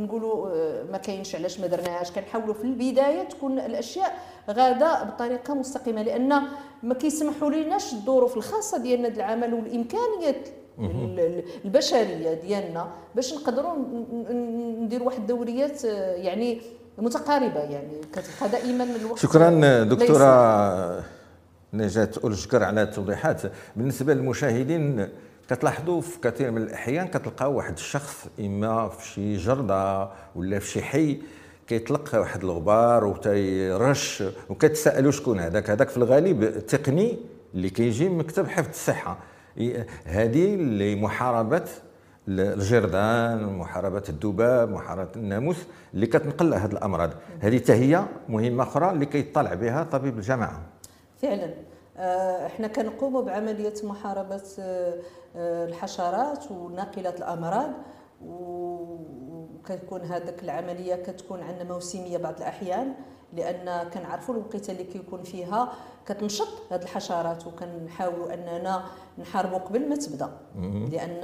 [0.00, 2.10] نقولوا آه، ما كاينش علاش ما درناهاش.
[2.10, 4.18] كنحاولوا في البداية تكون الأشياء
[4.50, 6.42] غاده بطريقه مستقيمه لأن
[6.82, 10.48] ما كيسمحوا ليناش الظروف الخاصه ديالنا العمل والامكانيات
[11.64, 13.74] البشريه ديالنا باش نقدروا
[14.80, 16.60] نديروا واحد الدوريات آه، يعني
[16.98, 21.04] متقاربه يعني كتبقى دائما الوقت شكرا دكتورة
[21.74, 23.42] نجاة أولشكر على التوضيحات.
[23.76, 25.08] بالنسبة للمشاهدين
[25.50, 30.82] كتلاحظوا في كثير من الأحيان كتلقاو واحد الشخص إما في شي جردة ولا في شي
[30.82, 31.18] حي
[31.66, 35.70] كيطلق واحد الغبار وتيرش وكتسالوا شكون هذاك.
[35.70, 37.18] هذاك في الغالب التقني
[37.54, 39.18] اللي كيجي من مكتب حفظ الصحه
[40.04, 41.64] هذه لمحاربه
[42.28, 45.56] الجرذان محاربة الذباب محاربة الناموس
[45.94, 47.10] اللي كتنقل هذه الأمراض.
[47.40, 50.62] هذه حتى هي مهمة أخرى اللي كيطلع بها طبيب الجماعه
[51.22, 51.54] فعلا.
[51.96, 54.94] آه، إحنا كنقوموا بعملية محاربة آه،
[55.36, 57.70] آه، الحشرات وناقلات الأمراض
[59.64, 62.94] وكتكون هذاك العملية كتكون عندنا موسمية بعض الأحيان
[63.32, 65.72] لأن كنعرفوا الوقيتة اللي كيكون فيها
[66.06, 68.84] كتنشط هذه الحشرات وكنحاولوا أننا
[69.18, 70.30] نحاربوا قبل ما تبدأ.
[70.92, 71.20] لأن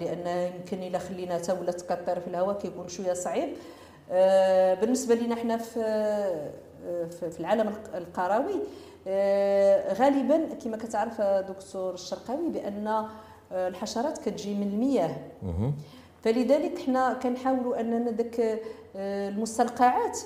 [0.00, 3.48] لأن يمكن إلا خليناها ولا تكثر في الهواء كيكون شوية صعيب.
[4.10, 5.80] آه، بالنسبة لنا حنا في
[7.10, 8.62] في العالم القروي
[9.06, 15.16] آه، غالبا كما كتعرف دكتور الشرقاوي بأن آه، الحشرات كتجي من المياه.
[16.24, 18.60] فلذلك حنا كنحاولوا أننا داك
[18.96, 20.18] المستنقعات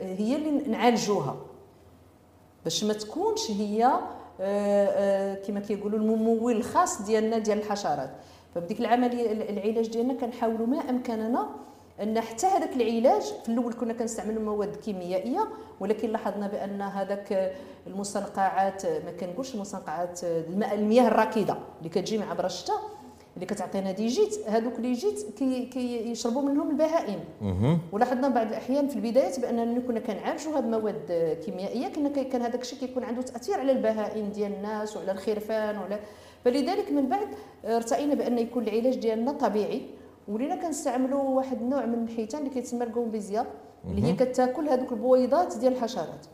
[0.00, 1.36] هي اللي نعالجوها.
[2.64, 4.00] باش ما تكونش هي آه،
[4.40, 8.10] آه، كما كيقولوا الممول الخاص ديالنا ديال الحشرات.
[8.54, 11.48] فبديك العملية العلاج ديالنا كنحاولوا ما أمكننا
[12.02, 15.48] أن حتى هذاك العلاج في الأول كنا كنستعملوا مواد كيميائية
[15.80, 17.56] ولكن لاحظنا بأن هذاك
[17.86, 20.20] المستنقعات ما كنقولش المستنقعات
[20.72, 22.97] المياه الراكدة اللي كتجي مع عبر الشتاء
[23.38, 27.18] اللي كتعطينا des gîtes هذوك les gîtes كي كيشربوا منهم البهائم.
[27.92, 32.62] ولاحظنا بعض الأحيان في البدايات باننا ملي كنا كنعالجوا هذه المواد كيميائية كنا كان هذاك
[32.62, 35.98] الشيء كيكون عنده تأثير على البهائم ديال الناس وعلى الخرفان وعلى
[36.44, 37.28] فلذلك من بعد
[37.64, 39.82] ارتئينا بأن يكون العلاج ديالنا طبيعي.
[40.28, 43.46] ولينا كنستعملوا واحد النوع من الحيتان اللي كيتسمى الكومبيزيا
[43.84, 46.26] اللي هي كتاكل هذوك البويضات ديال الحشرات.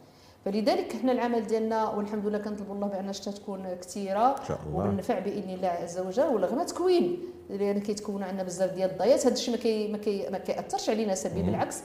[0.45, 4.35] فلذلك إحنا العمل ديالنا والحمد لله كنطلبوا الله بأن الشتاء تكون كثيرة
[4.75, 7.19] وبالنفع بإذن الله عز وجل ورغم تكوين.
[7.51, 9.27] لأن كيتكون عندنا بزاف ديال الضيات.
[9.27, 11.79] هذا الشيء ما كي ما, كي ما كيأثرش علينا سلبي بالعكس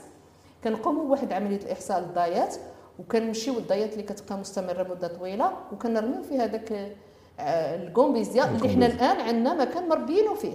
[0.63, 2.55] كنقوموا بواحد عملية الاحصاء للضيات
[2.99, 6.71] وكنمشيو الضيات اللي كتبقى مستمرة مدة طويلة وكنرميو في هذاك
[7.39, 10.53] آه، ال gambusia اللي حنا الآن عندنا مكان مربيينه فيه.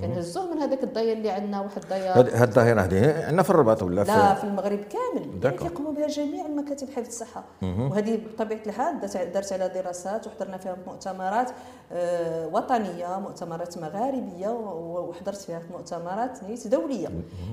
[0.00, 4.04] كنهزوه من هذاك الضيا اللي عندنا واحد الضيا هذه الظاهره هذه عندنا في الرباط ولا
[4.04, 5.44] في لا في المغرب كامل.
[5.44, 7.44] يعني كيقوموا بها جميع المكاتب حفظ الصحة.
[7.62, 9.00] وهذه بطبيعة الحال
[9.32, 11.50] درت على دراسات وحضرنا فيها مؤتمرات
[11.92, 17.08] آه، وطنية مؤتمرات مغاربية وحضرت فيها مؤتمرات نيت دولية.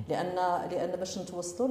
[0.10, 0.36] لأن
[0.72, 1.68] لأن باش نتوسطوا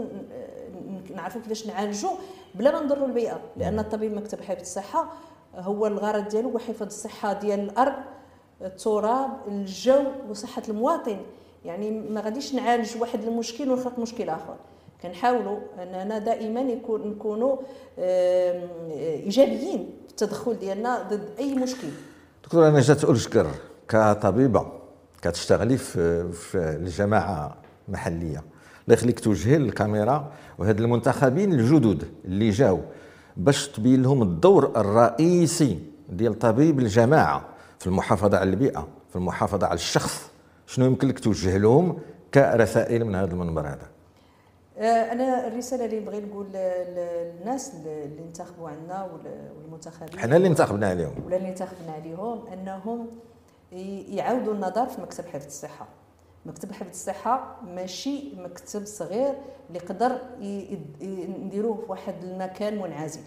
[1.15, 2.11] نعرفوا كيفاش نعالجوا
[2.55, 3.41] بلا ما نضروا البيئة.
[3.57, 5.07] لأن الطبيب مكتب حفظ الصحة
[5.55, 7.93] هو الغرض ديالو هو حفظ الصحة ديال الأرض.
[8.65, 11.17] التراب الجو وصحة المواطن.
[11.65, 14.55] يعني ما غاديش نعالج واحد المشكل ونخلق مشكل آخر.
[15.03, 17.57] كنحاولوا أننا دائما يكون نكونوا
[17.99, 21.89] إيجابيين في التدخل ديالنا ضد أي مشكل.
[22.45, 23.47] دكتورة نجاة أولشكر
[23.89, 24.67] كطبيبة
[25.23, 27.57] كتشتغلي في, في الجماعة
[27.89, 28.43] المحلية.
[28.85, 32.83] الله يخليك توجهي الكاميرا وهاد المنتخبين الجدد اللي جاوا
[33.37, 37.52] باش تبين لهم الدور الرئيسي ديال طبيب الجماعة.
[37.83, 40.31] في المحافظة على البيئة في المحافظة على الشخص
[40.67, 41.99] شنو يمكن لك توجه لهم
[42.35, 43.87] كرسائل من هذا المنبر هذا؟
[44.79, 49.09] آه، أنا الرسالة اللي نبغي نقول للناس اللي انتخبوا عنا
[49.57, 51.15] والمنتخبين حنا اللي انتخبنا عليهم.
[51.27, 53.07] ولا اللي انتخبنا عليهم أنهم
[54.09, 55.89] يعاودوا النظر في مكتب حفظ الصحة.
[56.47, 59.35] مكتب حفظ الصحة ماشي مكتب صغير
[59.69, 60.19] اللي يقدر
[61.45, 63.23] نديروه في واحد المكان منعزل.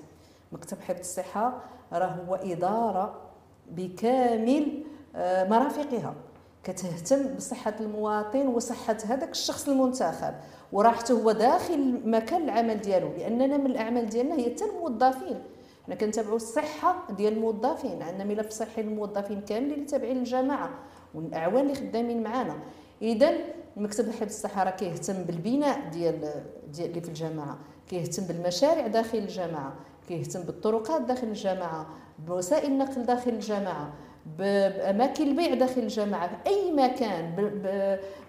[0.52, 1.54] مكتب حفظ الصحة
[1.94, 3.22] راه هو إدارة
[3.71, 4.84] بكامل
[5.15, 6.15] آه، مرافقها.
[6.63, 10.34] كتهتم بصحة المواطن وصحة هذاك الشخص المنتخب.
[10.71, 15.43] وراحته هو داخل مكان العمل ديالو لأننا من الأعمال ديالنا هي حتى الموظفين.
[15.86, 20.69] حنا كنتابعوا الصحة ديال الموظفين عندنا ملف صحي للموظفين كاملين اللي تابعين للجماعة
[21.15, 22.56] والأعوان اللي خدامين معنا
[23.01, 23.32] إذا
[23.78, 27.58] مكتب الحفظ الصحة راه كيهتم بالبناء ديال ديال اللي في الجماعة
[27.89, 29.73] كيهتم بالمشاريع داخل الجماعة.
[30.08, 31.88] كيهتم بالطرقات داخل الجماعة
[32.28, 33.94] بوسائل النقل داخل الجامعة
[34.38, 37.36] بأماكن البيع داخل الجامعة اي مكان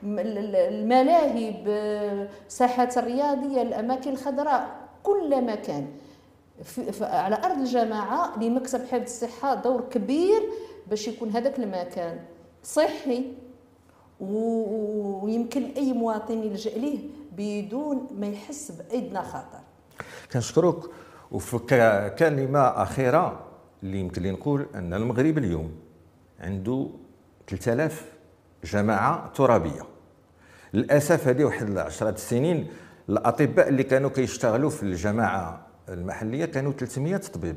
[0.05, 5.87] الملاهي بالساحات الرياضية الأماكن الخضراء كل مكان.
[7.01, 10.43] على أرض الجماعه لمكتب حفظ الصحة دور كبير
[10.87, 12.21] باش يكون هذاك المكان
[12.63, 13.33] صحي
[14.21, 16.99] ويمكن أي مواطن يلجأ ليه
[17.33, 19.61] بدون ما يحس بأي خطر.
[20.33, 20.77] كنشكرك
[21.31, 21.59] وفي
[22.19, 23.41] كلمة أخيرة
[23.83, 25.73] اللي يمكن لي نقول أن المغرب اليوم
[26.41, 26.89] عنده
[27.49, 28.05] 3000
[28.65, 29.83] جماعة ترابية.
[30.75, 32.69] للأسف هذه واحد 10 سنين
[33.09, 37.57] الأطباء اللي كانوا كيشتغلوا في الجماعة المحلية كانوا 300 طبيب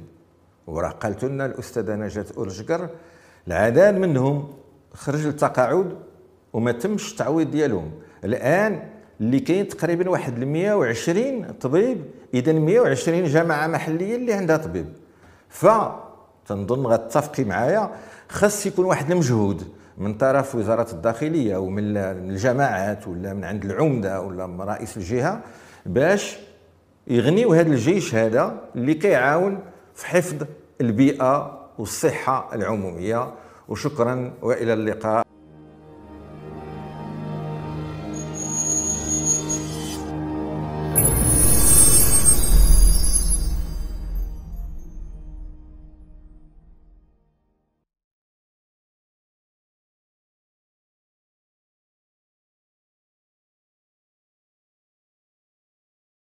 [0.68, 2.90] وراه قالت لنا الأستاذة نجاة اورجكر
[3.48, 4.54] العدد منهم
[4.94, 5.98] خرج للتقاعد
[6.54, 7.92] وما تمش التعويض ديالهم.
[8.24, 8.90] الآن
[9.22, 12.04] اللي كاين تقريبا واحد 120 طبيب
[12.34, 14.94] اذا 120 جماعة محلية اللي عندها طبيب.
[15.50, 15.68] ف
[16.48, 17.92] تنظن غتفقي معايا
[18.30, 19.68] خاص يكون واحد المجهود
[19.98, 25.42] من طرف وزارة الداخلية ومن الجماعات ولا من عند العمدة ولا من رئيس الجهة
[25.86, 26.38] باش
[27.08, 29.60] يغنيو هذا الجيش هذا اللي كيعاون
[29.96, 30.46] في حفظ
[30.82, 33.34] البيئة والصحة العمومية.
[33.68, 35.29] وشكرا وإلى اللقاء.